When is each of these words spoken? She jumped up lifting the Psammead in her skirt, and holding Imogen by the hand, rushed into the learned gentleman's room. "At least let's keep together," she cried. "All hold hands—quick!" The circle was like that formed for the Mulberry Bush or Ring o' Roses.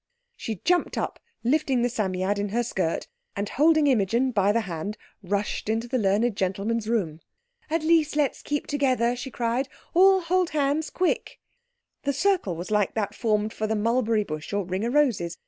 She 0.35 0.55
jumped 0.65 0.97
up 0.97 1.19
lifting 1.43 1.83
the 1.83 1.87
Psammead 1.87 2.39
in 2.39 2.49
her 2.49 2.63
skirt, 2.63 3.07
and 3.35 3.47
holding 3.47 3.85
Imogen 3.85 4.31
by 4.31 4.51
the 4.51 4.61
hand, 4.61 4.97
rushed 5.21 5.69
into 5.69 5.87
the 5.87 5.99
learned 5.99 6.35
gentleman's 6.35 6.87
room. 6.89 7.19
"At 7.69 7.83
least 7.83 8.15
let's 8.15 8.41
keep 8.41 8.65
together," 8.65 9.15
she 9.15 9.29
cried. 9.29 9.69
"All 9.93 10.21
hold 10.21 10.49
hands—quick!" 10.49 11.39
The 12.01 12.13
circle 12.13 12.55
was 12.55 12.71
like 12.71 12.95
that 12.95 13.13
formed 13.13 13.53
for 13.53 13.67
the 13.67 13.75
Mulberry 13.75 14.23
Bush 14.23 14.51
or 14.53 14.65
Ring 14.65 14.83
o' 14.85 14.89
Roses. 14.89 15.37